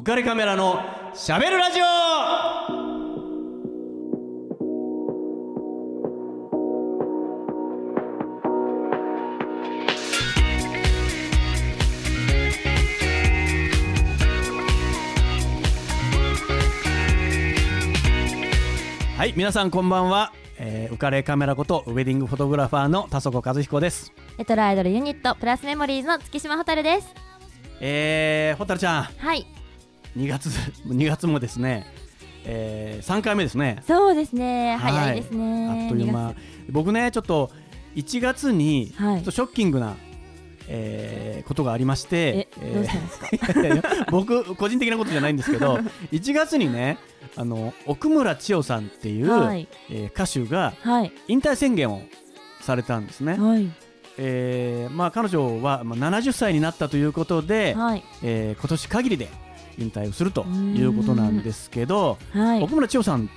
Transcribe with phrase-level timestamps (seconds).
[0.00, 0.80] 浮かれカメラの
[1.12, 1.84] しゃべるラジオ。
[19.18, 24.14] はい皆さんこんばんは、えー、浮かれカメラことウェディングフォトグラファーの田底和彦です。
[24.38, 27.14] レトロアイドルユニットプラスメモリーズの月島蛍です。
[27.82, 29.02] えー、ホタルちゃん。
[29.02, 29.59] はい
[30.16, 30.46] 2月
[30.88, 31.86] 2月もですね、
[32.44, 33.82] えー、3回目ですね。
[33.86, 34.76] そうですね。
[34.76, 34.92] はい。
[34.92, 35.84] 早いですね。
[35.84, 36.34] あっという間。
[36.70, 37.50] 僕ねちょっと
[37.96, 39.18] 1月にちはい。
[39.18, 39.94] ょっとショッキングな、
[40.68, 43.18] えーことがありましてえどうしたんです
[43.54, 43.60] か？
[43.60, 45.80] いやいや僕個人的なことじゃないんですけど
[46.12, 46.98] 1月にね
[47.36, 49.66] あの奥村千代さんっていう、はい。
[49.90, 51.12] えー歌手がはい。
[51.28, 52.02] 引退宣言を
[52.60, 53.68] されたんですね、はい。
[54.18, 58.04] えーまあ、彼女は、まあ、70歳になったということで、はい。
[58.22, 59.28] えー今年限りで
[59.80, 62.62] 引退をするということなんですけど、はい。
[62.62, 63.28] 奥村千代さんっ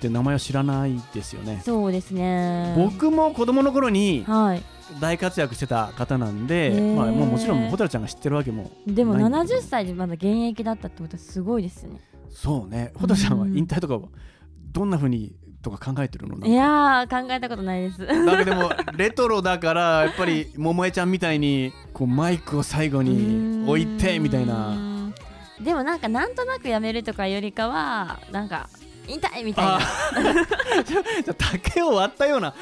[0.00, 1.62] て名前は知らないですよね。
[1.64, 2.74] そうですね。
[2.76, 4.62] 僕も子供の頃にはい。
[5.00, 9.58] 大活躍してた方なんで、まあ、もうもちろん蛍ちゃんが知ってるわけもでもないんだけど。
[9.58, 12.00] 70歳でまだ現役だったってことはすごいですよね。
[12.28, 12.92] そうね。
[12.96, 14.08] 蛍ちゃんはうん引退とかは
[14.72, 16.46] どんなふうにとか考えてるの？
[16.46, 18.04] いやー考えたことないです。
[18.04, 24.91] だけどでもレトロだからやっぱり桃江ちゃんみたいにこうマイクを最後に置いてみたいなな
[25.62, 28.68] でもなんかなんとなくやめるとかよりかはなんか
[29.08, 29.80] 引退みたいな。
[31.34, 32.54] 竹を割ったような。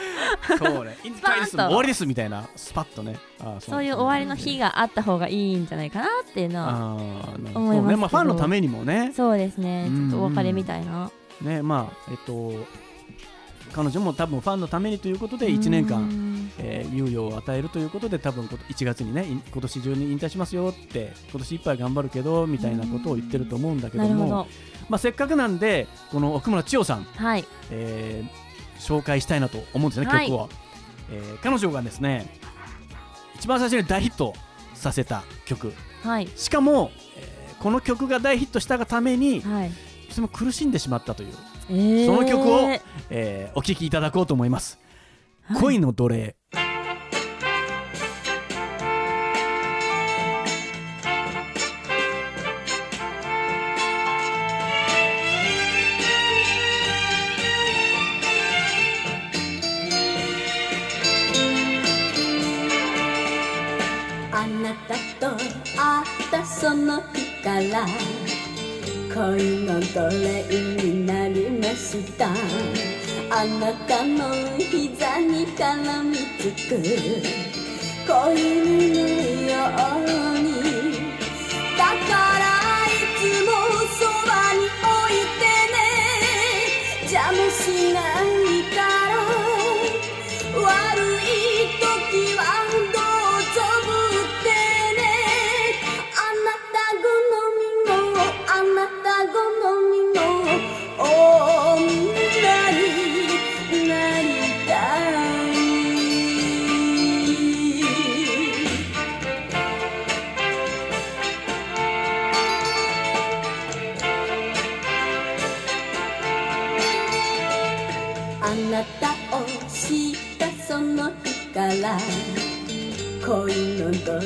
[0.59, 0.97] そうね。
[1.05, 2.49] 引退です終わりですみたいな。
[2.57, 3.19] スパッとね。
[3.41, 3.85] あそう。
[3.85, 6.95] いう終わりの日があった方がいいんじゃないかなっていうのは
[7.55, 9.13] 思いますねまあファンのためにもね。
[9.15, 9.87] そうですね。
[9.89, 10.11] うん。
[10.11, 11.11] ちょっとお別れみたいな。
[11.43, 12.67] ねまあえっと
[13.73, 24.47] 彼女も多分ファンのためにということで1年間、間えー猶予を与えるということで多分こと1月にねい今年中に引退しますよって今年いっぱい頑張るけどみたいなことを言ってると思うんだけどもど。
[24.89, 27.45] まあ、せっかくなんでこの奥村千代さん、はい。
[27.71, 30.27] えー紹介したいなと思うんですね、はい。
[30.27, 30.49] 曲を、
[31.11, 32.27] えー彼女がですね
[33.37, 34.35] 一番最初に大ヒット
[34.75, 35.75] させた曲。
[36.03, 36.29] はい。
[36.35, 39.71] しかも、えーこの曲が大ヒットしたがためにはい。
[40.09, 41.35] とても苦しんでしまったという、
[41.69, 42.07] えー。
[42.07, 42.71] その曲を
[43.11, 44.79] えーお聴きいただこうと思います、
[45.43, 45.61] はい。
[45.61, 46.37] 恋の奴隷
[71.81, 72.29] した。
[73.31, 76.77] あなたの膝に絡みつく。
[78.07, 79.01] 子犬の
[79.49, 79.57] よ
[80.35, 80.50] うに。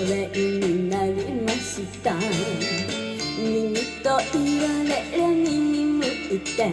[0.04, 2.14] の奴隷になりました
[3.38, 6.70] 耳と言われりゃ耳向いて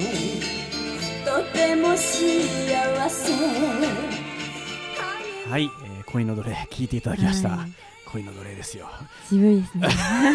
[1.25, 3.33] とても幸せ
[5.49, 7.71] はい、えー恋の奴隷聴いていただきました、はい。
[8.05, 8.89] 恋の奴隷ですよ。
[9.29, 9.87] 渋いですね。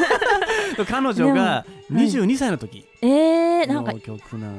[0.88, 2.06] 彼女がでもはい。
[2.08, 3.92] 22歳の時えー、なんか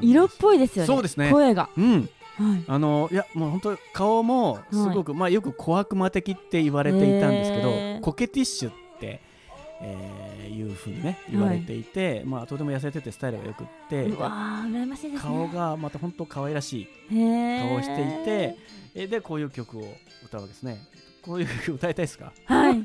[0.00, 1.32] 色っぽいですよねそうですね。
[1.32, 1.70] 声が。
[1.76, 2.64] うんはい。
[2.66, 8.00] あのいやもう本当顔もすごく、まあよく小悪魔的って言われていたんですけど、へー。
[8.00, 9.20] コケティッシュって、
[9.80, 10.28] えー
[10.58, 15.30] いうふうにね言われていて、まあとても痩せててスタイルがよくってうわー羨ましいですね。
[15.30, 16.88] 顔がまた本当可愛らしい
[17.60, 18.56] 顔をしていて、
[18.94, 19.82] えでこういう曲を
[20.24, 20.78] 歌うわけですね
[21.28, 22.32] こういう曲歌いたいですか？
[22.46, 22.78] はい。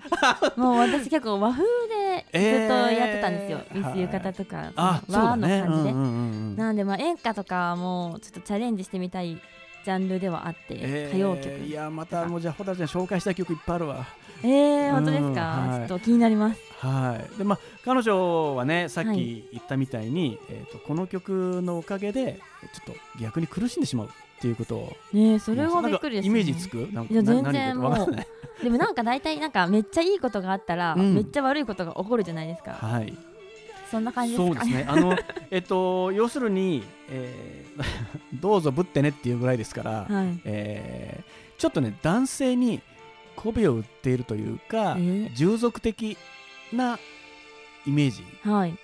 [0.57, 4.71] もう私結構和風でずえーっとやってたんですよ、水浴衣とか。
[4.75, 6.09] あそうだその和のね感じで、うんうんうんう
[6.51, 9.39] んなんでまあ演歌とかもちょっとチャレンジしてみたい
[9.85, 11.65] ジャンルではあって、えー歌謡曲。
[11.65, 14.05] いやまたもうじゃあホタちゃん紹介したい曲いっぱいあるわ
[14.43, 15.87] えー、本当ですか、うんはい。
[15.87, 16.61] ちょっと気になります。
[16.79, 17.37] はい。
[17.37, 22.39] でまあ彼女はねさっはき言ったみたいに、えー、とこの曲のおかげで
[22.73, 24.09] ちょっと逆に苦しんでしまうっ
[24.41, 24.97] ていうことを。
[25.13, 26.89] ねえそれはびっくりです、ね、イメージつく？
[26.91, 28.27] なんかいやな全然何言ってるかわかんない。
[28.63, 31.15] でもなんか大体なんかめっちゃいいことがあったら、うん。
[31.15, 33.17] めっちゃ悪いことが起こるじゃないですか、はい。
[33.89, 34.85] そんな感じですかそうですね。
[34.89, 35.15] あの、
[35.51, 37.83] えっと、要するに、えー
[38.41, 40.41] どうぞぶってねっていうぐらいですから、はい。
[40.43, 42.81] えーちょっとね、男性に
[43.35, 46.17] 媚びを売っているというか、え従属的
[46.71, 46.97] な
[47.85, 48.77] イメージはい。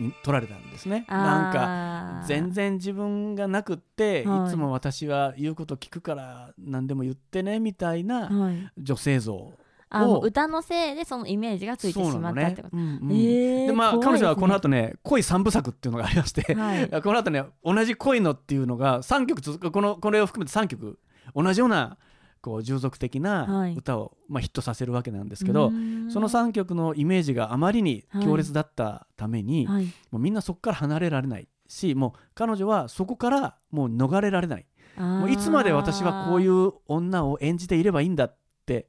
[0.00, 1.04] に取られたんですね。
[1.08, 4.48] なんか、か全然自分がなくって、はい。
[4.48, 8.70] い、つも私は言うこと聞くから何でも言ってねみたいなはい。
[8.76, 9.52] 女性像
[9.90, 12.82] あもをう歌のせいでそのイメージがついてしまったってこと、ね。
[12.82, 13.16] うんうん。
[13.16, 16.90] えーでまあ彼女はこの後ね恋三部作っていうのがありまして、はい。
[17.02, 20.98] この後ね同じ恋のっていうのが3曲続くこのこれを含めて3曲
[21.34, 21.96] 同じような
[22.44, 23.74] こう従属的はない。
[23.74, 25.70] 歌を、まあ、ヒットさせるわけなんですけど、
[26.10, 29.86] その3曲のイメージがあまりに強烈だったために、はい。
[30.10, 34.66] もうみんなそこから離れられないしもう彼女はそこからもう逃れられない。
[34.98, 38.36] もういつまで私はこういうう女を演じていればいいんだっ
[38.66, 38.88] て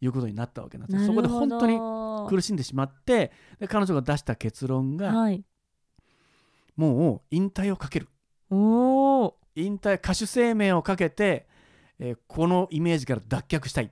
[0.00, 1.78] いうことになったわけなんですそこで本当に
[2.28, 5.44] 苦しんでしまってで彼女が出した結論が、はい。
[6.74, 8.08] もう引退をかける。
[8.50, 11.46] おお引退歌手生命をかけて、
[11.98, 13.84] えーこのイメージから脱却したい。
[13.86, 13.88] っ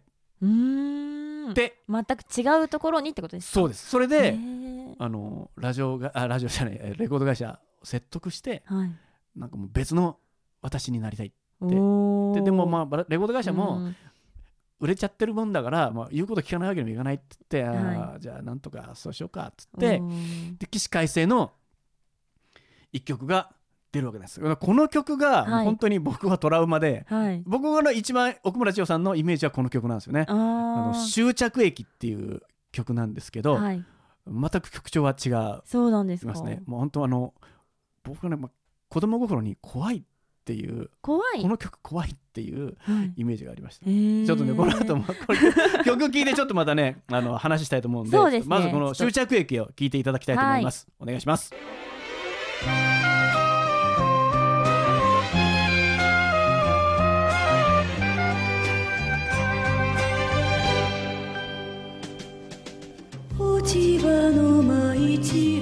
[1.55, 3.55] て、全く違うところにってことですか？
[3.55, 3.89] そうです。
[3.91, 4.95] それへで、ー。
[4.99, 8.91] あのラジオが あラジオじゃないえーレコード会社を説得してはい。
[9.37, 10.19] なんかもう別の
[10.63, 12.35] 私になりたいおー。
[12.35, 13.97] ででもまあレコード会社も、うん。
[14.81, 20.03] 売れちゃってるもんだから、まあ、言うこと聞かないわけにもいかないって言って、あはーじゃあなんとかそうしようかっつって
[20.59, 21.53] で起死回生の
[22.93, 23.55] 一曲が
[23.95, 25.65] 出るわけですこの曲がはい。
[25.65, 27.43] 本当に僕はトラウマで、はい。
[27.47, 30.27] 僕の一番奥村千代さんのイメージはこの曲なんですよね。
[30.29, 32.43] ああのー終着駅っていう
[32.73, 33.85] 曲なんですけど、はい。
[34.27, 35.33] 全く曲調は違い
[35.65, 36.33] そうなんですか。
[36.33, 36.63] ますね。
[36.67, 37.35] もう本当あの
[38.03, 38.51] 僕がね、まあ、
[38.89, 40.03] 子供心に怖いっ
[40.45, 41.43] ていう怖い。
[41.43, 43.13] この曲怖いっていうはい。
[43.17, 43.87] イメージがありました。
[43.87, 44.27] へー。
[44.27, 48.43] ちょっとね、この後も、 これ、曲聴いてちょっとまたね、あの、話したいと思うんで、ね。
[48.47, 50.89] まずこの終着駅を聞いていただきたいと思います。
[50.99, 51.55] お願いします。
[65.33, 65.54] 舞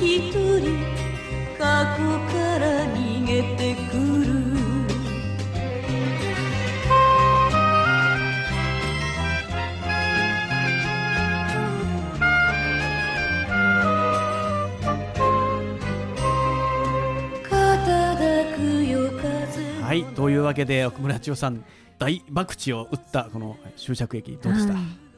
[0.00, 0.78] 一人
[1.58, 4.38] 過去から逃げてくる
[19.82, 21.64] はい、というわけで、奥村千代さん、
[21.98, 25.08] 大博打を打ったこの終着駅、どうでした、はい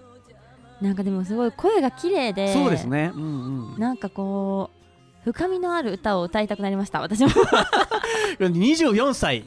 [0.81, 3.13] なんかでもすごい声が綺麗でそうですね。
[3.15, 3.79] うんうん。
[3.79, 4.80] なんかこう
[5.25, 7.29] 深みのある歌を歌いたくなりました私も。
[8.41, 9.45] 24歳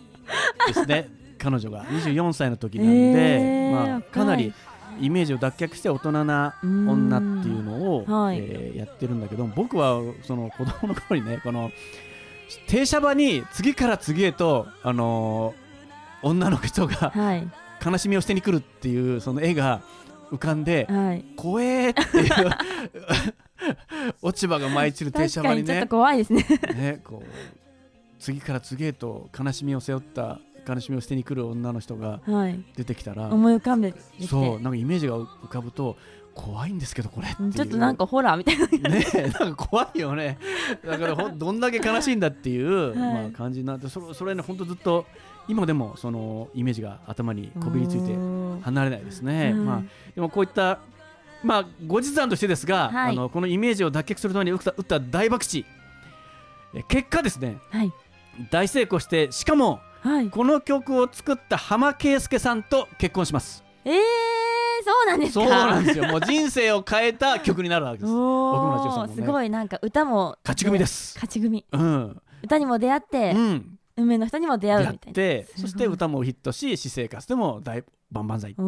[0.67, 1.83] ですね、彼女が。
[1.85, 4.53] 24歳の時なんで、えーまあ、かなり
[4.99, 8.37] イメージを脱却して大人な女っていうのを、はい。
[8.39, 11.71] えーやってるんだけど僕はその子供の頃にねこの
[12.67, 15.63] 停車場に次から次へと、あのー
[16.25, 17.47] 女の人がはい。
[17.85, 19.81] 悲しみを捨てに来るっていうその絵が
[20.31, 21.25] 浮かんではい。
[21.35, 22.29] 怖えっていう
[24.23, 25.61] 落ち葉が舞い散る停車場にね。
[25.61, 26.45] 確かにちょっと怖いですね。
[26.73, 27.27] ねこう
[28.19, 32.63] 次から次へと悲しみを背負った悲しみを捨てに来る女の人がはい。
[32.75, 33.93] 出てきたら思い浮かんで
[34.27, 35.97] そうなんかイメージが浮かぶと
[36.33, 38.89] 怖いんですけどこれちょっとなんかホラーみたいな。
[38.89, 40.39] ねえなんか怖いよね。
[40.83, 42.95] だからほんどんだけ悲しいんだっていう、はい。
[42.95, 45.05] まあ、感じになってそれそれね本当ずっと
[45.47, 48.13] 今でもそのイメージが頭にこびりついて
[48.63, 49.53] 離れないですね、はい。
[49.53, 49.81] まあ、
[50.15, 50.79] でもこういった
[51.43, 53.11] まあ後日談としてですが、はい。
[53.11, 55.65] あのこのイメージを脱却するために打った打った大博打。
[56.75, 57.57] え結果ですね。
[57.69, 57.91] はい。
[58.51, 60.29] 大成功してしかもはい。
[60.29, 63.63] この曲を作った浜圭介さんと結婚します。
[63.85, 63.93] えー、
[64.85, 65.45] そうなんですか？
[65.45, 66.05] そうなんですよ。
[66.07, 68.11] もう人生を変えた 曲になるわけです。
[68.11, 69.13] 奥村千代さんおーもね。
[69.15, 69.49] すごい。
[69.49, 71.15] なんか歌も勝ち組です。
[71.15, 71.65] 勝ち組。
[71.71, 75.45] うん、歌にも出会って、うん、運命の人にも出会うみたいな。
[75.61, 78.67] そして歌もヒットし私生活でも大万々歳っていう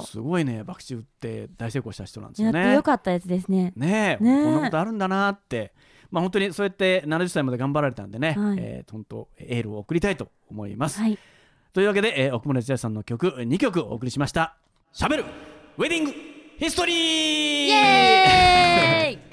[0.00, 3.72] すごいね博打打って大成功した人なんですよやってねよかったやつですね。
[3.76, 4.44] ねえねえ。
[4.44, 5.72] こんなことあるんだなって。
[6.10, 8.58] まあ本当にそうやって70歳まで頑張られたんでね、はい。
[8.60, 11.18] えー本当エールを送りたいと思います、はい。
[11.72, 14.56] というわけで、えー奥村千代さんの曲2曲お送りしました
[14.92, 15.24] 「しゃべる
[15.78, 16.12] ウェディング
[16.58, 16.96] ヒストリー!」
[17.68, 19.18] イエーイ!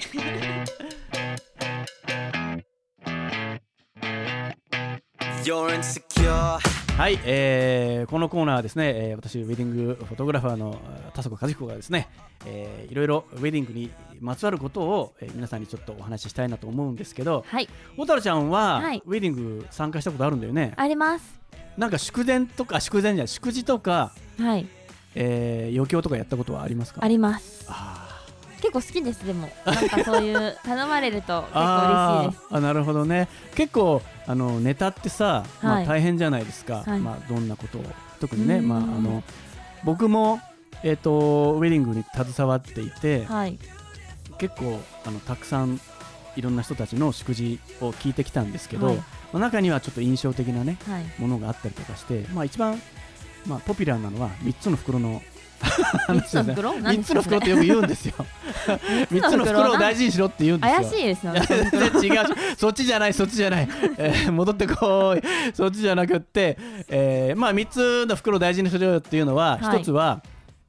[5.43, 6.59] You're insecure
[6.99, 10.77] はい、えーこのコーナーはですね、えー私ウェディングフォトグラファーの
[11.07, 12.09] あ田底和彦がですね、
[12.45, 13.89] えーいろいろウェディングに
[14.19, 17.69] まつわることを、えー皆さんにちょっとお話ししたいなと思うんですけどはい。
[17.95, 19.01] 蛍ちゃんは、はい。
[19.05, 20.73] ウェディング参加したことあるんだよね。
[20.75, 21.39] あります。
[21.77, 24.67] なんか祝電とか祝電じゃ祝辞とか、はい。
[25.15, 26.99] えー余興とかやったことはありますか？
[27.01, 27.65] あります。
[27.69, 27.98] あ
[28.69, 29.49] 結構好きですでも。
[29.65, 32.53] なんかそういう頼まれると結構あ嬉しいです。
[32.53, 33.27] ーあなるほどね。
[33.55, 36.99] 結構あのネタってさ、まあ、はい大変じゃないですか、はい。
[36.99, 37.83] まあ、どんなことを。
[38.19, 38.67] 特にね、うん。
[38.67, 39.23] まあ、あの
[39.83, 40.39] 僕も、
[40.83, 43.57] えー、とウェディングに携わっていて、はい。
[44.37, 45.81] 結構あのたくさん
[46.35, 48.95] いろんな人たちの祝辞を聞いてきたんですけど、はい。
[48.97, 51.05] まあ、中にはちょっと印象的なねはい。
[51.17, 52.79] ものがあったりとかして、まあ、一番、
[53.47, 55.23] まあ、ポピュラーなのは3つの袋の
[56.09, 56.73] 三つの袋？
[56.79, 58.13] 何3つの袋ってよく言うんですよ。
[58.67, 59.71] 3つの袋？
[59.73, 60.75] を大事にしろって言うんですよ。
[60.81, 61.31] 怪しいですね。
[61.31, 61.69] いや全
[62.01, 62.27] 然違う。
[62.57, 65.21] そっちじゃないそっちじゃない、えー戻ってこい。
[65.53, 69.79] そっちじゃなくって、えーまあ3つの袋を大事にしろよっていうのは、はい。
[69.79, 70.21] 1つは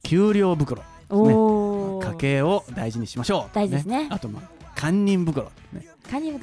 [0.03, 3.55] 給料袋おお家計を大事にしましょう。
[3.55, 4.07] 大事ですね。
[4.09, 5.85] あとまあ堪忍袋ね。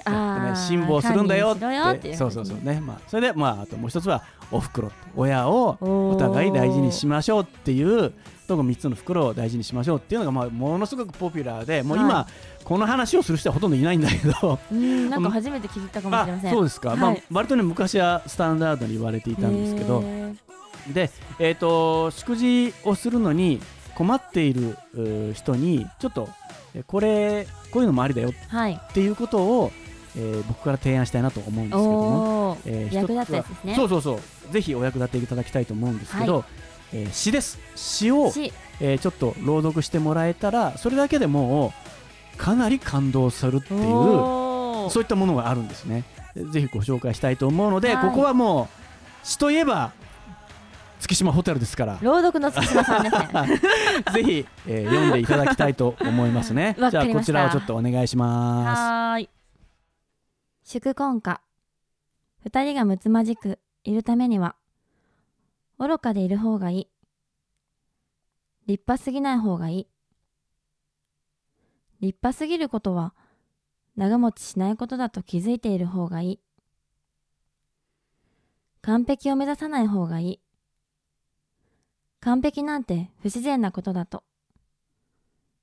[0.06, 2.16] ああ辛抱するんだよって。
[2.16, 2.58] そうそうそう。
[2.62, 2.80] ね。
[2.80, 4.90] まあそれでまああともう一つはお袋。
[5.14, 8.14] 親をおお互い大事にしましょうっていう
[8.48, 12.28] とこ3つの袋を大事にしましょうっていうのがまあものすごくポピュラーでもう今、は
[12.64, 14.58] この話をする人はほとんどいないんだけど。
[14.72, 16.50] うんなんか初めて聞いたかもしれません。
[16.50, 16.98] あそうですか、はい。
[16.98, 20.02] まあ、割とね昔はスタンダードに言われていたんですけど。
[20.92, 23.60] で、えー、と祝辞をするのに
[23.94, 24.76] 困っている
[25.34, 26.28] 人にちょっと
[26.74, 28.32] えこれこういうのもありだよ。
[28.48, 28.80] はい。
[28.80, 29.72] っていうことを、
[30.16, 32.94] えー僕から提案したいなと思うんですけども、えー。
[32.94, 33.74] 役立一つはつやつですね。
[33.76, 34.52] そうそうそう。
[34.52, 36.44] ぜひお役立ていただきたいと思うんですけど、
[36.92, 37.58] えー詩です。
[37.76, 41.72] 詩を、しえーちょっと朗読してもらえたらそれだけでも
[42.34, 46.04] うかなり感動するっていうそういったものがあるんですね。
[46.52, 48.10] ぜひご紹介したいと思うので、はい。
[48.10, 48.68] ここはも
[49.24, 49.92] う詩といえば
[51.00, 53.60] 月島ホテルですから、朗読の月島さんですね。
[54.14, 56.76] ぜひ、えー読んでいただきたいと思いますね。
[56.80, 58.80] わじゃあこちらをちょっとお願いします。
[58.80, 59.28] はーい。
[60.64, 61.40] 祝婚歌。
[62.44, 64.54] 二人がむつまじくいるためには
[65.78, 66.88] 愚かでいる方がいい。
[68.66, 69.88] 立派すぎない方がいい。
[72.00, 73.14] 立派すぎることは
[73.96, 76.40] 長持ちしないことだと気づいている方がいい。
[78.82, 80.40] 完璧を目指さない方がいい。
[82.20, 84.24] 完璧なんて不自然なことだと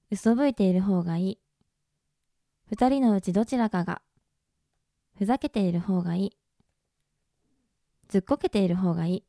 [0.09, 1.39] 嘘吹いている方がいい。
[2.69, 4.01] 二人のうちどちらかが
[5.17, 6.37] ふざけている方がいい。
[8.09, 9.23] ずっこけている方がいい。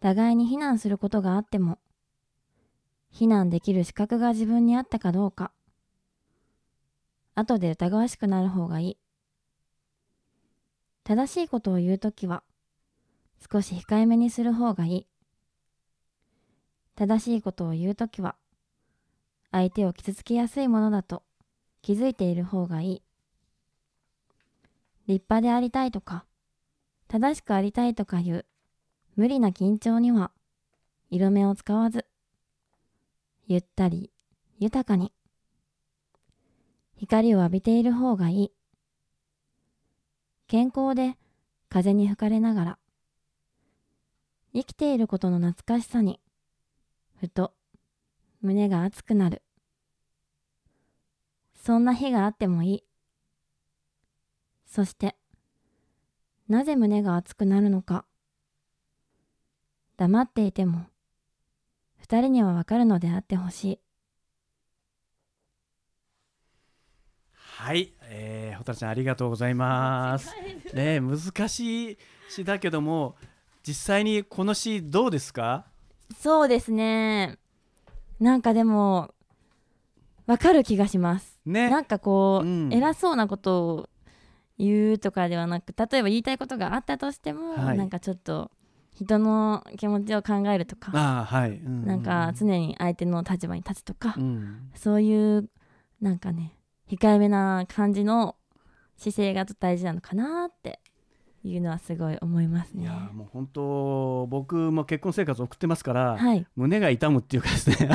[0.00, 1.78] 互いに非難することがあっても
[3.10, 5.50] 非難できる資格が自分にあったかどうか。
[7.34, 8.98] 後で疑わしくなる方がいい。
[11.04, 12.42] 正しいことを言うときは
[13.50, 15.06] 少し控えめにする方がいい。
[16.94, 18.36] 正しいことを言うときは
[19.50, 21.22] 相手を傷つけやすいものだと
[21.80, 23.02] 気づいている方がいい。
[25.06, 26.26] 立派でありたいとか
[27.08, 28.44] 正しくありたいとかいう
[29.16, 30.30] 無理な緊張には
[31.10, 32.04] 色目を使わず
[33.46, 34.10] ゆったり
[34.58, 35.12] 豊かに。
[36.96, 38.52] 光を浴びている方がいい。
[40.48, 41.16] 健康で
[41.68, 42.78] 風に吹かれながら
[44.54, 46.20] 生きていることの懐かしさに
[47.20, 47.52] ふと
[48.40, 49.42] 胸が熱くなる。
[51.62, 52.84] そんな日があってもいい。
[54.66, 55.16] そして
[56.48, 58.04] なぜ胸が熱くなるのか。
[59.96, 60.86] 黙っていても
[61.98, 63.80] 二人にはわかるのであってほしい。
[67.34, 70.34] はい、えー、ほたるちゃんありがとうございます。
[70.74, 71.98] ねえ難しい
[72.28, 73.16] 詩だけども
[73.66, 75.64] 実際にこの詩どうですか？
[76.20, 77.38] そうですね。
[78.20, 79.14] なんかでも
[80.26, 81.40] わかる気がします。
[81.46, 81.70] ね。
[81.70, 82.72] なんかこう、うん。
[82.72, 83.88] 偉そうなことを
[84.58, 87.78] 言うとかではなく例えば言いたいことがあったとしても、はい。
[87.78, 88.50] なんかちょっと
[88.96, 90.90] 人の気持ちを考えるとか、
[91.24, 91.84] はい、うん。
[91.84, 94.70] なんか常に相手の立場に立つとか、うん。
[94.74, 95.50] そういう
[96.00, 96.56] なんかね
[96.88, 98.36] 控えめな感じの
[98.96, 100.80] 姿勢が大事なのかなって
[101.44, 102.84] いうのはすごい思いますね。
[102.84, 107.90] いやもう本当僕も結婚生活送ってますから、はい、胸が痛むっていうかですね。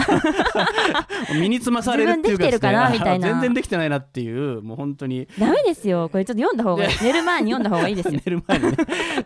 [1.39, 3.27] 身につまされるっていうか自分できてるかなみたいな。
[3.27, 5.27] 全然できてないなっていうもう本当に。
[5.37, 6.09] ダメですよ。
[6.09, 8.19] これちょっと読んだ方が寝る前に読んだ方がいいですよ。
[8.25, 8.31] 寝。
[8.31, 8.77] る前にね、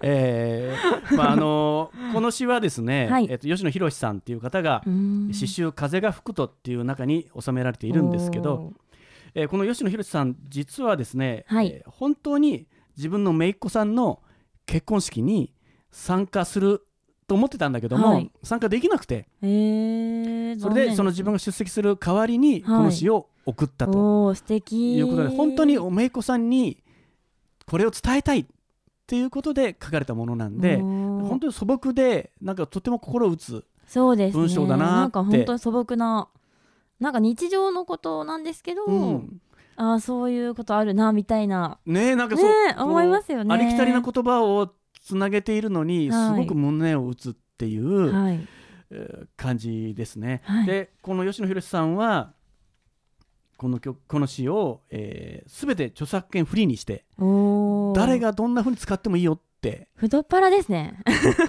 [0.02, 3.28] えーまああのこの詩はですね、はい。
[3.30, 4.84] えっと吉野博さんっていう方が
[5.32, 8.74] 詩集「風が吹くと」っていう中に収められているんですけど、
[9.36, 11.68] えーこの吉野博さん実はですね、はい。
[11.68, 14.22] えー本当に自分の姪っ子さんの
[14.66, 15.54] 結婚式に
[15.92, 16.86] 参加する
[17.28, 18.32] と思ってたんだけども、はい。
[18.44, 19.28] 参加できなくて。
[19.42, 24.26] えー、それでその自分が出席する代わりにこの詩を送ったと。
[24.26, 24.98] おー素敵。
[24.98, 26.84] いうことで、本当にお姪っ子さんに
[27.66, 28.46] これを伝えたいっ
[29.08, 34.42] ていうことで書かれたものなんで本本当に素朴でなんかとても心打つそうですね。
[34.42, 34.96] 文章だなーって。
[34.96, 36.28] なんか本当に素朴な
[37.00, 39.42] なんか日常のことなんですけど、うん
[39.78, 41.80] ああそういうことあるなみたいな。
[41.86, 43.54] ねえなんかねそう、えこの思いますよね。
[43.54, 46.42] ありきたりな言葉をつなげているのにすはい。
[46.42, 48.48] ごく胸を打つっていう、はい。
[48.92, 50.42] えー感じですね。
[50.46, 50.66] はい。
[50.66, 52.34] でこの吉野博さんは
[53.58, 57.06] この曲この詩を、えー、全て著作権フリーにして
[57.96, 59.90] 誰がどんな風に使ってもいいよって。
[59.96, 61.02] 太っ腹ですね。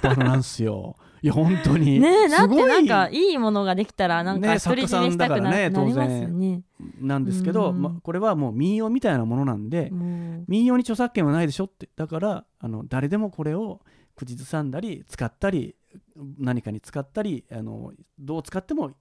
[0.03, 0.97] バラなんですよ。
[1.23, 1.99] いや本当に。
[1.99, 3.33] ねえだってないんかい。
[3.33, 5.71] いものができたらなんかね独り占めしたくな,、作家さんだからね。
[5.71, 6.65] 当然。
[7.01, 7.83] なんですけど、うん。
[7.83, 9.91] ま、これはもう民謡みたいなものなんで、
[10.47, 11.89] 民謡に著作権はないでしょって。
[11.97, 13.81] だからあの誰でもこれを
[14.15, 15.77] 口ずさんだり使ったり
[16.39, 18.93] 何かに使ったりあのどう使っても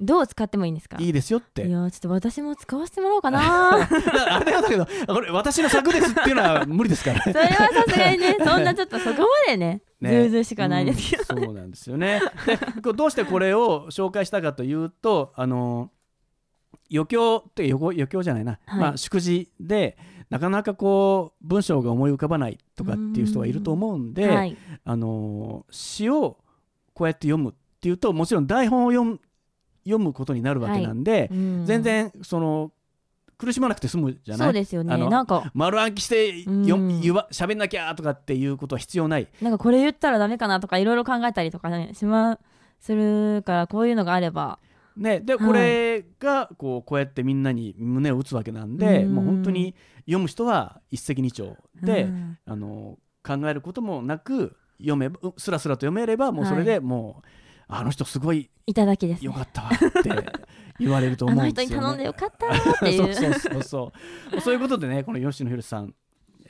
[0.00, 0.96] どう使ってもいいんですか？
[1.00, 1.66] いいですよって。
[1.66, 3.74] いやーちょっと私も使わせてもらおうかな。
[3.82, 10.22] あれだけどこれ私の作ですっていうのは無理ですから それはさすがにねそんなちょっとそこまでねね。
[10.22, 12.20] ずうずうしくはないですけど、うんそうなんですよね。
[12.46, 15.90] でどうしてこれを紹介したかというとあの
[16.92, 18.80] 余興って余興余興じゃないな、はい。
[18.80, 19.98] まあ、祝辞で
[20.30, 24.56] なかなかこう文章が思い浮かばないとかっていう人がいると思うんで、はい。
[24.84, 26.38] あの詩を
[26.94, 29.20] こうやって読むっていうともちろん台本を読む
[29.88, 31.66] 読むことになるわけなんで、うん。
[31.66, 32.70] 全然その
[33.38, 34.48] 苦しまなくて済むじゃない？
[34.48, 34.96] そうですよね。
[35.08, 36.66] なんか丸暗記してうん。
[36.66, 39.28] よ言わ喋んなきゃとかっていうことは必要ない。
[39.40, 42.38] なんかこれ言ったらダメかなとかいろいろ考えたりとかねしま
[42.80, 44.58] するからこういうのがあれば。
[44.96, 45.46] ね、ではい。
[45.46, 49.14] これがこうこうやってみんなに胸を打つわけなんで、うん。
[49.14, 57.28] もう本当に読む人は一石二鳥で、うんあの考えることもなく読めばうスラスラと読めればもうそれでもう、
[57.68, 60.32] あの人すごいいただきです、ねよ、かったわって
[60.78, 61.86] 言われるとあ思うんですよ、ね。
[61.86, 63.92] の人に頼んでよかったーっていう そうそうそうそ
[64.36, 65.94] うそういうことでねこの吉野博さん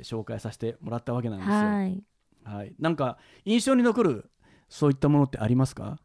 [0.03, 1.55] 紹介させてもらったわけなんですよ。
[1.57, 2.03] はい
[2.45, 4.31] はい、なんか印象に残る
[4.69, 5.99] そういったものってありますか？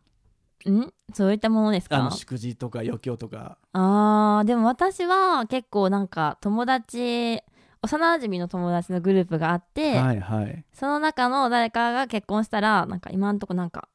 [0.69, 0.93] ん？
[1.13, 1.97] そういったものですか？
[1.97, 3.57] あの祝辞とか余興とか。
[3.73, 7.41] あーでも私は結構なんか友達
[7.81, 10.65] 幼馴染の友達のグループがあって、はいはい。
[10.73, 13.89] その中の誰かが結婚したらなんか今んとこなんか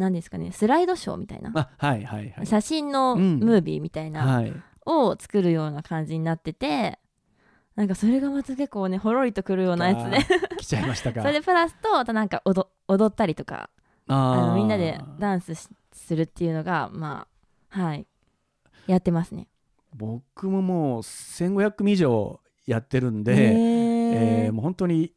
[0.00, 2.46] 何ですかねスライドショーみたいな、あはいはいはい。
[2.46, 3.38] 写真のうん。
[3.38, 4.52] ムービーみたいな、はい。
[4.86, 6.98] を作るような感じになってて
[7.76, 10.26] なんかそれがまた結構ねほろりとくるようなやつね
[10.58, 11.20] 来ちゃいましたか。
[11.22, 13.70] それでプラスとあとなんか踊踊ったりとか
[14.08, 17.26] あのみんなでダンスしするっていうのがま
[17.70, 18.06] あはい。
[18.86, 19.48] やってますね。
[19.94, 25.12] 僕ももう1500組以上やってるんで、へえーーもう本当に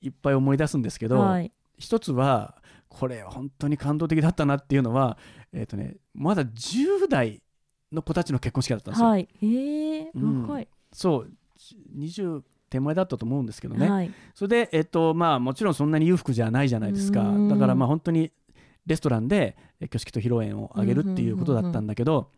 [0.00, 1.52] いっぱい思い出すんですけど、はい。
[1.78, 2.61] 一つは
[2.98, 5.16] これ本当に感動的だったなっていうのは、
[5.52, 7.42] えーとね、まだ10代
[7.90, 9.08] の子たちの結婚式だったんですよ。
[9.08, 9.28] はい。
[9.40, 11.30] へえうん若い、そう。
[11.96, 13.88] 20手前だったと思うんですけどね。
[13.88, 14.10] はい。
[14.34, 17.20] それで、えっとまあ、もちろんそんなに裕福じゃないじゃないですか。
[17.22, 18.30] うんだからまあ本当に
[18.86, 22.30] レストランでえ挙式と披露宴をあげるっていうことだったんだけど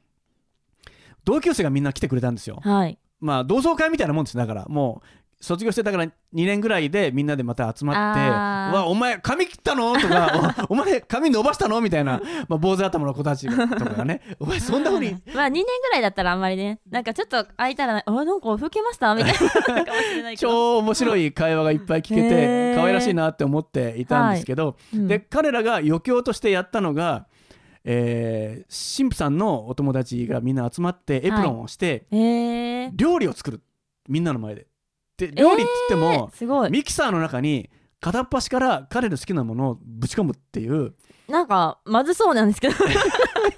[1.24, 2.60] 同級生がみんな来てくれたんですよ。
[2.62, 2.98] はい。
[3.20, 8.72] まあ同窓会みたいなもんですだからもう卒業してだから2年ぐらいでみんなでまた集まって「あー。
[8.72, 15.10] うわお前髪切ったの?」とか「おお前髪伸ばしたの?」みたいな、まあ、坊主頭の子たちがとかがね「お前そんなふうに。
[15.34, 16.80] まあ2年ぐらいだったらあんまりね。
[16.90, 19.14] なんかちょっと空いたらあなんか老けました？
[19.14, 19.32] みたい
[20.22, 20.36] な。
[20.36, 22.76] 超面白い会話がいっぱい聞けへてー。
[22.76, 25.06] 可愛らしいなって思っていたんですけど、うん。
[25.08, 27.26] で彼らが余興としてやったのが、
[27.84, 33.60] えー神父さんのお友達がみんな集まってエプロンをしてへえ料理を作る。
[34.08, 34.66] みんなの前で。
[35.16, 36.70] で料理って言っても、すごい。
[36.70, 40.94] ミキサーの中に片っ端から彼の好きなものをぶち込むっていう。
[41.28, 42.74] なんかまずそうなんですけど。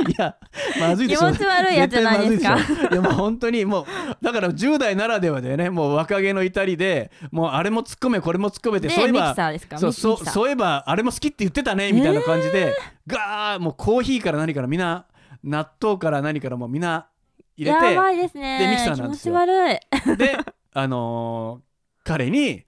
[0.09, 0.37] いや
[0.79, 1.33] まずいでしょ。
[1.33, 2.57] 気持ち悪いやつじゃないですか。
[2.93, 3.85] いやもう本当にもう
[4.23, 5.71] だから10代ならではでね。
[5.71, 9.35] もう若気の至りでもうあれも突っ込めこれも突っ込めてでそういえば
[9.77, 12.73] そうそうそういえばあれも好きって言ってたねみたいな感じで、
[13.07, 15.07] ガーもうコーヒーから何からみんな
[15.43, 17.09] 納豆から何からもうみんな
[17.57, 18.59] 入れてやばいですね。
[18.59, 19.35] でミキサーなんですよ。
[19.35, 20.17] 気持ち悪い。
[20.17, 20.39] で
[20.79, 21.67] あのー
[22.09, 22.65] 彼に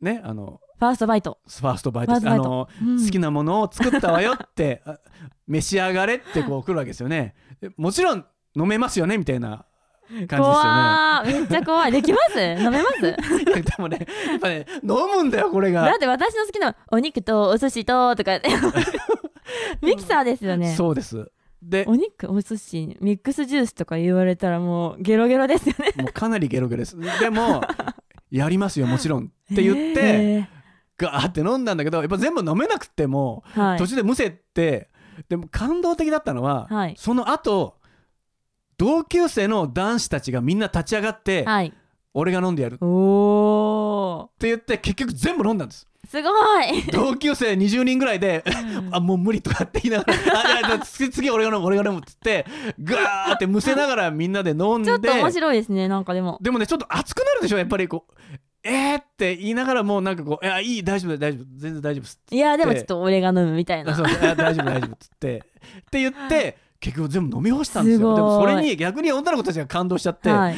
[0.00, 2.14] ねあのファーストバイト、ファーストバイト。
[2.14, 3.04] あのうん。
[3.04, 4.98] 好きなものを作ったわよってあ
[5.48, 7.34] 召し上がれってこう来るわけですよね。
[7.60, 9.64] でもちろん飲めますよねみたいな
[10.08, 10.42] 感じですよ
[11.34, 11.40] ね。
[11.40, 11.92] めっちゃ怖い。
[11.92, 12.40] できます？
[12.40, 13.06] 飲めます？
[13.08, 15.82] いやでもねやっぱね飲むんだよこれが。
[15.86, 18.38] だって私の好きなお肉とお寿司ととか。
[19.82, 20.74] ミキサーですよね。
[20.74, 21.30] そうです
[21.68, 25.92] でお肉お寿司ミックスジュースとか言われたらもうゲロゲロですよね。
[25.96, 26.96] もうかなりゲロゲロです。
[27.20, 27.60] でも
[28.30, 29.24] やりますよもちろん。
[29.24, 30.48] って言って、え
[30.96, 33.78] ガーって飲んだんだけどやっぱ全部飲めなくても、ーはい。
[33.78, 34.90] 途中でむせて
[35.28, 36.94] でも感動的だったのは、はい。
[36.96, 37.76] その後
[38.78, 41.72] 同級生の男子たちがみんな立ち上がって、はい。
[42.14, 42.74] 俺が飲んでやる。
[42.76, 42.78] っ
[44.38, 46.28] て言って結局全部飲んだんですすご
[46.60, 46.82] い。
[46.92, 48.44] 同級生20人ぐらいで
[48.92, 52.46] あもう無理とかって言いながらあ次次俺が飲む俺が飲むっつって
[52.82, 54.86] ガーってむせながらみんなで飲んで。
[54.86, 56.38] ちょっと面白いですねなんかでも。
[56.40, 58.12] でもねちょっと熱くなるでしょやっぱりこう
[58.62, 63.92] えーって言いながらもうなんかこう「いやいい大丈夫大丈夫全然大丈夫っす」いやでもちょっと俺が飲むみたいな。
[63.92, 65.38] あそう大丈夫大丈夫っつって。
[65.38, 65.42] っ
[65.90, 68.14] て言って結局全部飲み干したんですよ。
[68.14, 70.56] でもそれに逆に女の子たちが感動しちゃって、はい、っ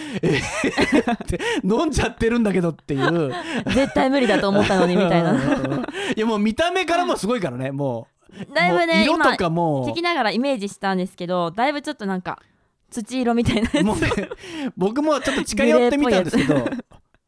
[1.26, 3.32] て飲んじゃってるんだけどっていう。
[3.66, 5.34] 絶対無理だと思ったのにみたいな。
[6.16, 8.18] いやもう見た目からもすごいからねもう。
[8.54, 12.40] だいぶね色今とかも聞きながらイメージしたんですけどだいぶちょっとなんか
[12.90, 14.10] 土色みたいなもうね
[14.76, 16.66] 僕もちょっと近寄ってみたんですけど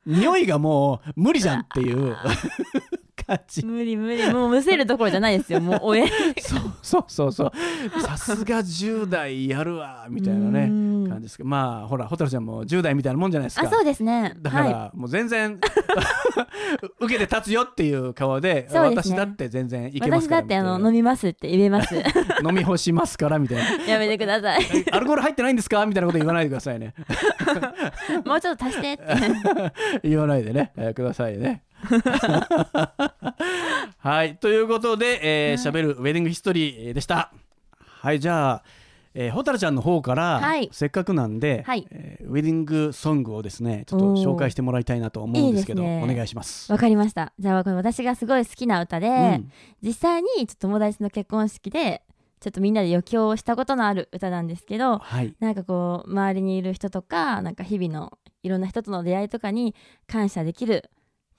[0.06, 2.16] 匂いがもう無理じゃんっていう
[3.36, 5.60] 感じ無理無理もうむせるどころじゃないですよ。
[5.60, 6.06] もう おえ。
[6.40, 8.00] そうそうそうそう。
[8.00, 10.72] さすが10代やるわみたいなねう
[11.06, 11.08] ん。
[11.08, 11.48] 感じですけど。
[11.48, 13.66] まあほら蛍ちゃんも10代みたいなもんじゃないですか。
[13.66, 14.34] あそうですね。
[14.40, 15.58] だから、はもう全然
[17.00, 18.78] 受けて立つよっていう顔でね。
[18.78, 21.94] 私だって全然いい、けますから私だってあのみ飲みますって言えます。
[22.44, 23.84] 飲み干しますからみたいな。
[23.84, 24.62] やめてください。
[24.74, 25.84] えアルコール入ってないんですか？
[25.86, 26.94] みたいなこと言わないでくださいね。
[28.24, 29.04] もうちょっと足してって。
[30.02, 31.62] 言わないでね、えーくださいね
[33.98, 37.32] はいということで、えー、しゃべるウェディングヒストリーでした。
[37.78, 38.62] はいじゃあ
[39.12, 40.68] えー、蛍ちゃんの方から、はい。
[40.72, 41.84] せっかくなんで、はい。
[41.90, 46.00] えーウェディングソングをですねちょっと紹介してもらいたいなと思うんですけどね。
[46.04, 46.70] お願いします。
[46.70, 47.32] わかりました。
[47.40, 49.50] じゃあこれ私がすごい好きな歌で、うん。
[49.82, 52.02] 実際にちょっと友達の結婚式で
[52.38, 55.34] ちょっとみんなで余興をしたことのある歌なんですけどはい。
[55.40, 59.74] なんかこう周りにいる人とかなんか日々のいろんな人との出会いとかに
[60.06, 60.88] 感謝できる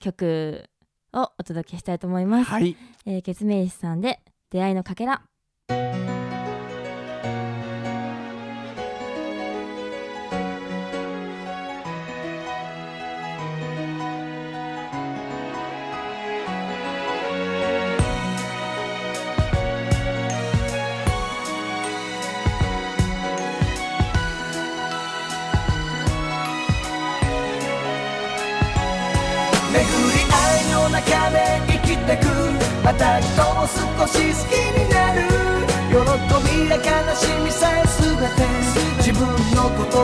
[0.02, 0.66] 曲
[1.14, 2.76] をお届けしたいと思います、はい。
[3.06, 5.24] えー、ケツメイシさんで出会いのかけら
[32.92, 35.22] また人を少し好きになる。
[35.88, 35.96] 喜
[36.44, 38.44] びや悲しみさえ全て
[38.98, 39.26] 自分
[39.56, 40.01] のこと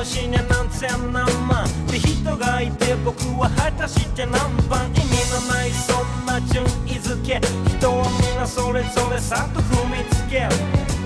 [0.00, 4.32] 星には何千何万で人がいて僕は果たして何
[4.66, 4.88] 番。
[4.96, 7.36] 意味のないそんな順位付け。
[7.36, 10.48] 人は皆それぞれさと踏みつけ。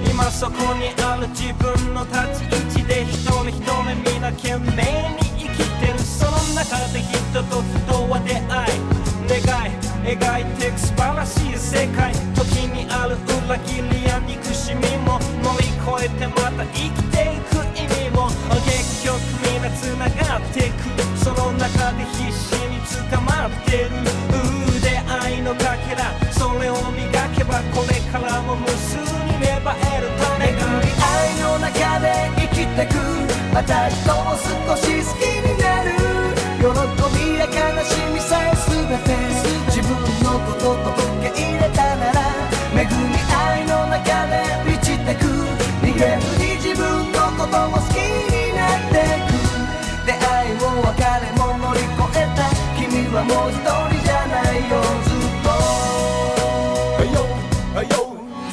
[0.08, 4.86] 今そこにある自分の立ち位置で一人一人皆懸命
[5.18, 5.98] に生きてる。
[5.98, 8.94] その中で人と人は出会い。
[9.26, 12.14] 願い描いてく素晴らしい世界。
[12.36, 13.93] 時にある裏切り。
[33.66, 34.12] 私と
[34.68, 35.88] 少し好きになる
[36.60, 36.68] 喜
[37.16, 37.50] びや悲
[37.82, 39.08] しみさえ全て
[39.72, 39.88] 自分
[40.22, 42.20] のことと受け入れたなら
[42.74, 42.92] 恵み
[43.32, 45.24] 愛の中で満ちてく。
[45.80, 49.32] 逃げずに自分のことも好きになってく。
[50.04, 51.88] 出会いも別れも乗り越
[52.20, 52.44] えた。
[52.76, 54.72] 君はもう一人じゃないよ。
[55.04, 55.48] ずっと。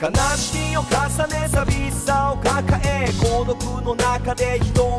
[0.02, 0.88] 悲しみを重
[1.28, 4.91] ね寂しさを抱え孤独の中で一人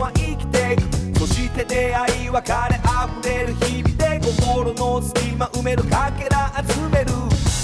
[5.43, 7.11] 間埋めるかけら集める。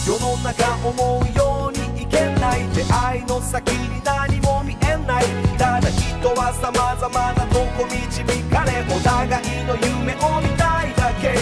[0.04, 2.66] 世の中思うようにいけない。
[2.74, 5.24] 出会いの先に何も見えない。
[5.56, 11.38] ただ人は様々なとこ導かれお互いの夢を見たいだけ。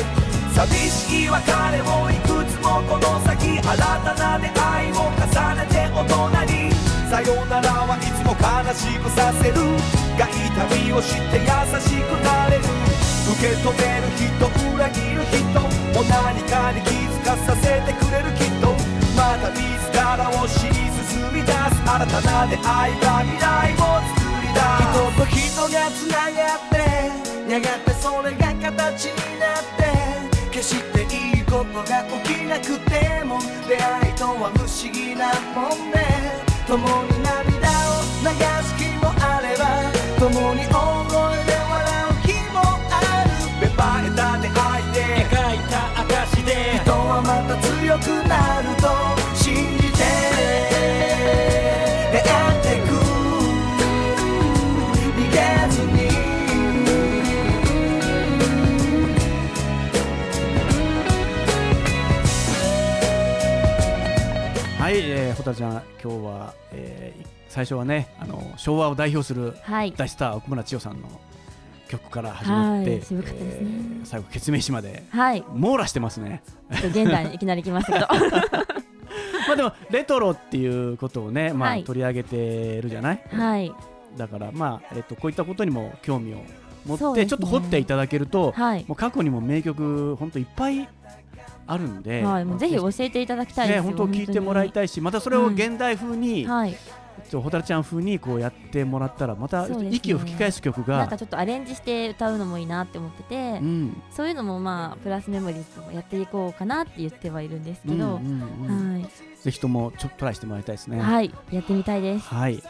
[0.53, 5.25] 寂しい別れをいくつもこの先新たな出会いを重
[5.57, 6.73] ねて大人に
[7.09, 8.45] さよならはいつも悲
[8.75, 9.57] しくさせる。
[10.19, 11.45] が痛みを知って優
[11.81, 12.96] しくなれる。
[13.27, 15.67] 受け止める人裏切る人も
[16.05, 18.71] 何かに気づかさせてくれるきっと
[19.17, 24.87] また自らを知り進み出す新たな出会いが未来を作り出す。
[24.87, 29.83] 人と人がつながってやがてそれが形になって
[30.53, 35.97] 決していいことが起きなくても出会いとは不思議なもんね
[36.67, 38.29] 共に涙を流
[38.63, 41.06] す日もあれば共に大
[47.63, 48.89] 強くなると
[49.35, 49.99] 信じて
[52.13, 52.91] 出会ってく。
[55.17, 55.37] 逃げ
[55.71, 55.97] ずに。
[64.79, 69.93] はい、えー、ほたるちゃん今日は、えー最初はねあの昭和を代表するはい。
[69.97, 71.09] 大スター奥村千代さんの
[71.89, 73.69] 曲から始まって、はい渋かったですね。
[73.71, 75.45] えー最後決命詞まではい。
[75.53, 76.43] 網羅してますね。
[76.73, 78.07] ちょっと現代にいきなり来ましたけど。
[79.49, 81.85] まあでもレトロっていうことをね、まあはい。
[81.85, 83.23] 取り上げてるじゃない？
[83.31, 83.73] はい。
[84.17, 86.39] だからまあ、えっと、こういったことにも興味を
[86.87, 87.27] 持って、ね。
[87.27, 88.85] ちょっと掘っていただけると、はい。
[88.87, 90.89] もう過去にも名曲本当いっぱい
[91.67, 92.45] あるんで、はい。
[92.45, 96.73] もうぜひ教えていただきたいですよね本当聞いてもらいたいしまたそれを現代風に、はい。
[96.73, 109.09] ちょっと蛍ちゃん風にこうやってもらったらまた息を吹き返す曲がなんかちょっとアレンジして歌うのもいいなって思ってて、うんそういうのもまあプラスメモリーズともやっていこうかなって言ってはいるんですけど、うんうんうんはい、
[109.43, 111.01] ぜひともちょっとトライしてもらいたいですね。
[111.01, 112.27] はい、やってみたいです。
[112.27, 112.63] はい。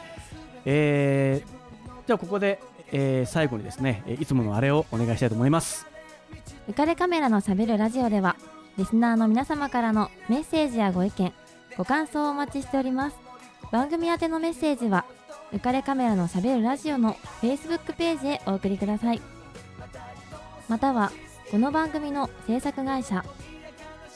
[0.64, 2.60] えー、じゃあここで、
[2.92, 5.86] えー最後にですね、えーいつものあれをお願いしたいと思います。
[6.68, 8.36] 浮かれカメラのしゃべるラジオでは
[8.76, 11.32] リスナーの皆様からのメッセージやご意見
[11.76, 13.25] ご感想をお待ちしております
[13.70, 15.04] 番組宛てのメッセージは
[15.52, 19.20] 浮かれカメラのしゃべるラジオの Facebook ページへお送りください。
[20.68, 21.12] または
[21.50, 23.24] この番組の制作会社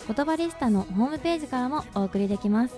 [0.06, 2.74] 言葉リスタのホームページからもお送りできます。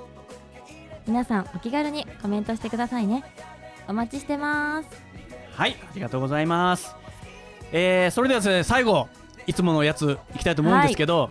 [1.06, 3.24] 皆さんお気軽にコメントしてくださいね。
[3.88, 4.88] お待ちしてます。
[5.54, 6.94] はい、ありがとうございます。
[7.72, 9.08] えー、それではですね、最後、
[9.46, 11.30] いつものやついきたいと思うんですけど、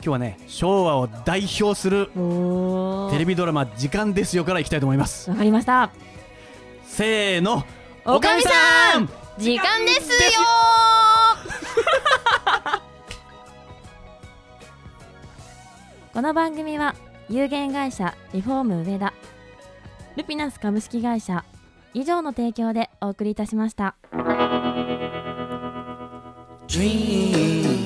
[0.00, 5.28] 今日はね、昭和を代表するおテレビドラマ「時間ですよ」からいきたいと思います。
[5.28, 5.90] わかりました。
[6.84, 7.64] せーの、
[8.04, 9.08] おかみさん
[9.38, 10.18] 時間ですよ。
[16.14, 16.94] この番組は
[17.28, 19.12] 有限会社リフォーム上田
[20.16, 21.44] ルピナス株式会社
[21.94, 23.94] 以上の提供でお送りいたしました。
[26.66, 27.77] Dream,